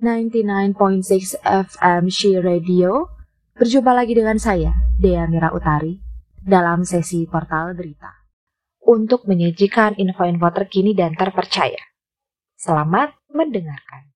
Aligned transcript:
99.6 0.00 1.44
FM 1.44 2.02
She 2.08 2.40
Radio. 2.40 3.12
Berjumpa 3.52 3.92
lagi 3.92 4.16
dengan 4.16 4.40
saya, 4.40 4.72
Dea 4.96 5.28
Mira 5.28 5.52
Utari, 5.52 6.00
dalam 6.40 6.88
sesi 6.88 7.28
Portal 7.28 7.76
Berita. 7.76 8.08
Untuk 8.80 9.28
menyajikan 9.28 10.00
info-info 10.00 10.48
terkini 10.56 10.96
dan 10.96 11.12
terpercaya. 11.12 11.84
Selamat 12.56 13.12
mendengarkan. 13.28 14.08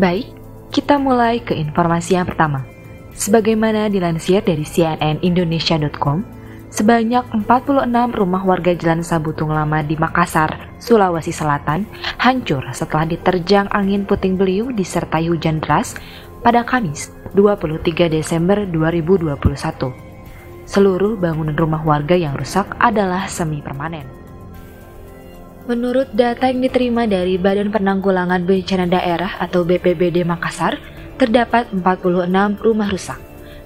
Baik, 0.00 0.32
kita 0.72 0.96
mulai 0.96 1.44
ke 1.44 1.52
informasi 1.52 2.16
yang 2.16 2.24
pertama. 2.24 2.73
Sebagaimana 3.14 3.88
dilansir 3.88 4.42
dari 4.42 4.66
cnnindonesia.com, 4.66 6.44
Sebanyak 6.74 7.46
46 7.46 7.86
rumah 8.18 8.42
warga 8.42 8.74
Jalan 8.74 9.06
Sabutung 9.06 9.54
Lama 9.54 9.78
di 9.86 9.94
Makassar, 9.94 10.74
Sulawesi 10.82 11.30
Selatan, 11.30 11.86
hancur 12.18 12.66
setelah 12.74 13.06
diterjang 13.06 13.70
angin 13.70 14.02
puting 14.02 14.34
beliung 14.34 14.74
disertai 14.74 15.30
hujan 15.30 15.62
deras 15.62 15.94
pada 16.42 16.66
Kamis 16.66 17.14
23 17.38 18.10
Desember 18.10 18.66
2021. 18.66 19.38
Seluruh 20.66 21.14
bangunan 21.14 21.54
rumah 21.54 21.86
warga 21.86 22.18
yang 22.18 22.34
rusak 22.34 22.66
adalah 22.82 23.30
semi 23.30 23.62
permanen. 23.62 24.10
Menurut 25.70 26.10
data 26.10 26.50
yang 26.50 26.58
diterima 26.58 27.06
dari 27.06 27.38
Badan 27.38 27.70
Penanggulangan 27.70 28.42
Bencana 28.42 28.90
Daerah 28.90 29.38
atau 29.38 29.62
BPBD 29.62 30.26
Makassar, 30.26 30.74
terdapat 31.16 31.70
46 31.70 32.30
rumah 32.62 32.88
rusak. 32.90 33.20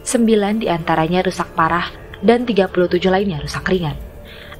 9 0.04 0.64
di 0.64 0.66
antaranya 0.72 1.20
rusak 1.24 1.52
parah 1.52 1.92
dan 2.24 2.48
37 2.48 3.00
lainnya 3.08 3.40
rusak 3.40 3.68
ringan. 3.68 3.96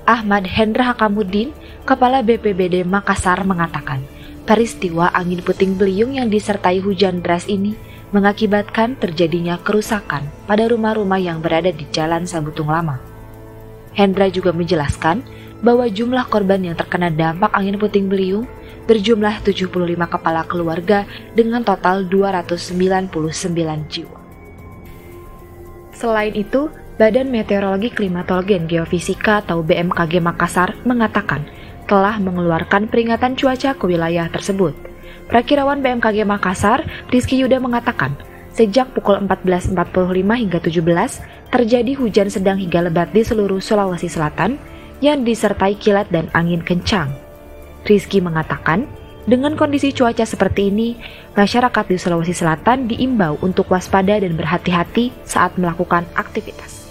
Ahmad 0.09 0.49
Hendra 0.49 0.93
Hakamuddin, 0.93 1.52
Kepala 1.85 2.21
BPBD 2.21 2.85
Makassar 2.85 3.45
mengatakan, 3.49 4.04
peristiwa 4.45 5.09
angin 5.12 5.40
puting 5.40 5.77
beliung 5.77 6.16
yang 6.16 6.29
disertai 6.29 6.80
hujan 6.85 7.24
deras 7.24 7.49
ini 7.49 7.77
mengakibatkan 8.12 8.96
terjadinya 8.96 9.60
kerusakan 9.60 10.24
pada 10.49 10.68
rumah-rumah 10.68 11.21
yang 11.21 11.45
berada 11.45 11.68
di 11.68 11.84
Jalan 11.93 12.24
Sabutung 12.24 12.73
Lama. 12.73 13.01
Hendra 13.93 14.32
juga 14.32 14.52
menjelaskan 14.52 15.24
bahwa 15.60 15.87
jumlah 15.90 16.26
korban 16.30 16.62
yang 16.62 16.76
terkena 16.78 17.10
dampak 17.10 17.51
angin 17.54 17.78
puting 17.78 18.06
beliung 18.06 18.46
berjumlah 18.88 19.45
75 19.45 19.68
kepala 20.09 20.42
keluarga 20.48 21.04
dengan 21.37 21.60
total 21.60 22.09
299 22.09 23.12
jiwa. 23.90 24.18
Selain 25.92 26.32
itu, 26.32 26.70
Badan 26.98 27.30
Meteorologi 27.30 27.90
Klimatologi 27.90 28.59
dan 28.59 28.66
Geofisika 28.70 29.42
atau 29.42 29.62
BMKG 29.62 30.23
Makassar 30.23 30.74
mengatakan 30.82 31.46
telah 31.87 32.18
mengeluarkan 32.22 32.87
peringatan 32.87 33.34
cuaca 33.34 33.74
ke 33.74 33.84
wilayah 33.87 34.26
tersebut. 34.30 34.74
Prakirawan 35.26 35.82
BMKG 35.84 36.24
Makassar, 36.24 36.87
Rizky 37.12 37.38
Yuda 37.38 37.60
mengatakan, 37.60 38.16
sejak 38.54 38.95
pukul 38.96 39.20
14.45 39.26 39.76
hingga 40.16 40.59
17 40.59 41.54
terjadi 41.54 41.93
hujan 41.96 42.28
sedang 42.32 42.59
hingga 42.59 42.88
lebat 42.88 43.12
di 43.12 43.22
seluruh 43.22 43.60
Sulawesi 43.62 44.10
Selatan 44.10 44.56
yang 44.99 45.23
disertai 45.23 45.79
kilat 45.79 46.10
dan 46.10 46.30
angin 46.35 46.63
kencang. 46.63 47.10
Rizky 47.87 48.18
mengatakan, 48.18 48.91
dengan 49.29 49.60
kondisi 49.60 49.93
cuaca 49.93 50.24
seperti 50.24 50.73
ini, 50.73 50.96
masyarakat 51.37 51.85
di 51.85 52.01
Sulawesi 52.01 52.32
Selatan 52.32 52.88
diimbau 52.88 53.37
untuk 53.45 53.68
waspada 53.68 54.16
dan 54.16 54.32
berhati-hati 54.40 55.13
saat 55.29 55.52
melakukan 55.60 56.09
aktivitas. 56.16 56.88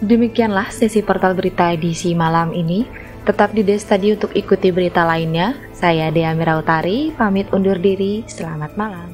Demikianlah 0.00 0.72
sesi 0.72 1.04
portal 1.04 1.36
berita 1.36 1.68
edisi 1.68 2.16
malam 2.16 2.56
ini. 2.56 2.88
Tetap 3.28 3.52
di 3.52 3.60
Destadi 3.60 4.16
untuk 4.16 4.32
ikuti 4.32 4.72
berita 4.72 5.04
lainnya. 5.04 5.52
Saya 5.76 6.08
Dea 6.08 6.32
Mirautari, 6.32 7.12
pamit 7.12 7.52
undur 7.52 7.76
diri. 7.76 8.24
Selamat 8.24 8.72
malam. 8.80 9.12